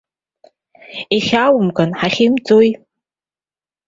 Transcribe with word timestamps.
Ихьааумган, 1.15 1.89
ҳахьымӡои. 1.99 2.69